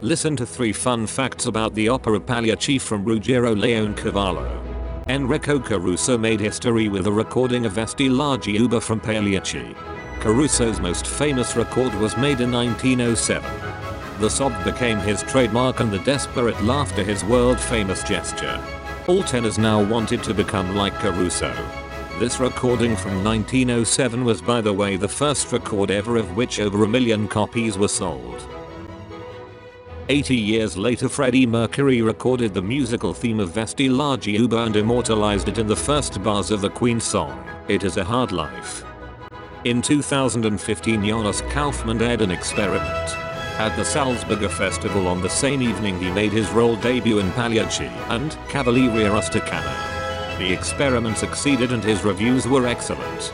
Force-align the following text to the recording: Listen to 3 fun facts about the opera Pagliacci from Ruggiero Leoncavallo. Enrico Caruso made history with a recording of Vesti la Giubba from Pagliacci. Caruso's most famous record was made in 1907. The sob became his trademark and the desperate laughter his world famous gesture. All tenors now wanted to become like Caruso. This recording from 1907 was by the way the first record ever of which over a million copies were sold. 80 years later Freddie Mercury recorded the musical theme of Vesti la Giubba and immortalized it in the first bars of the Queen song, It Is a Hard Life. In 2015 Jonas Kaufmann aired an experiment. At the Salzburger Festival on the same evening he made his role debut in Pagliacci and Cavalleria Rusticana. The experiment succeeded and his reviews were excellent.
Listen 0.00 0.36
to 0.36 0.44
3 0.44 0.72
fun 0.72 1.06
facts 1.06 1.46
about 1.46 1.72
the 1.74 1.88
opera 1.88 2.20
Pagliacci 2.20 2.78
from 2.78 3.04
Ruggiero 3.04 3.54
Leoncavallo. 3.54 4.60
Enrico 5.08 5.58
Caruso 5.58 6.18
made 6.18 6.40
history 6.40 6.88
with 6.88 7.06
a 7.06 7.12
recording 7.12 7.64
of 7.64 7.74
Vesti 7.74 8.10
la 8.10 8.36
Giubba 8.36 8.82
from 8.82 9.00
Pagliacci. 9.00 9.74
Caruso's 10.20 10.80
most 10.80 11.06
famous 11.06 11.56
record 11.56 11.94
was 11.94 12.16
made 12.16 12.40
in 12.40 12.52
1907. 12.52 13.48
The 14.20 14.28
sob 14.28 14.52
became 14.64 14.98
his 14.98 15.22
trademark 15.22 15.80
and 15.80 15.92
the 15.92 16.00
desperate 16.00 16.60
laughter 16.62 17.04
his 17.04 17.24
world 17.24 17.58
famous 17.58 18.02
gesture. 18.02 18.62
All 19.06 19.22
tenors 19.22 19.58
now 19.58 19.82
wanted 19.82 20.22
to 20.24 20.34
become 20.34 20.74
like 20.74 20.94
Caruso. 20.94 21.54
This 22.18 22.40
recording 22.40 22.94
from 22.96 23.24
1907 23.24 24.24
was 24.24 24.42
by 24.42 24.60
the 24.60 24.72
way 24.72 24.96
the 24.96 25.08
first 25.08 25.50
record 25.52 25.90
ever 25.90 26.16
of 26.16 26.36
which 26.36 26.60
over 26.60 26.84
a 26.84 26.88
million 26.88 27.26
copies 27.26 27.78
were 27.78 27.88
sold. 27.88 28.53
80 30.10 30.36
years 30.36 30.76
later 30.76 31.08
Freddie 31.08 31.46
Mercury 31.46 32.02
recorded 32.02 32.52
the 32.52 32.60
musical 32.60 33.14
theme 33.14 33.40
of 33.40 33.50
Vesti 33.50 33.88
la 33.88 34.18
Giubba 34.18 34.66
and 34.66 34.76
immortalized 34.76 35.48
it 35.48 35.56
in 35.56 35.66
the 35.66 35.74
first 35.74 36.22
bars 36.22 36.50
of 36.50 36.60
the 36.60 36.68
Queen 36.68 37.00
song, 37.00 37.42
It 37.68 37.84
Is 37.84 37.96
a 37.96 38.04
Hard 38.04 38.30
Life. 38.30 38.84
In 39.64 39.80
2015 39.80 41.06
Jonas 41.06 41.40
Kaufmann 41.48 42.02
aired 42.02 42.20
an 42.20 42.30
experiment. 42.30 42.84
At 43.58 43.74
the 43.76 43.82
Salzburger 43.82 44.50
Festival 44.50 45.06
on 45.06 45.22
the 45.22 45.30
same 45.30 45.62
evening 45.62 45.98
he 45.98 46.10
made 46.10 46.32
his 46.32 46.50
role 46.50 46.76
debut 46.76 47.18
in 47.20 47.32
Pagliacci 47.32 47.86
and 48.10 48.32
Cavalleria 48.50 49.08
Rusticana. 49.10 50.38
The 50.38 50.52
experiment 50.52 51.16
succeeded 51.16 51.72
and 51.72 51.82
his 51.82 52.04
reviews 52.04 52.46
were 52.46 52.66
excellent. 52.66 53.32